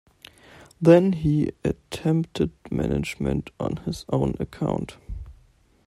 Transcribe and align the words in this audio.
Then 0.81 1.13
he 1.13 1.51
attempted 1.63 2.53
management 2.71 3.51
on 3.59 3.77
his 3.85 4.03
own 4.09 4.33
account. 4.39 4.97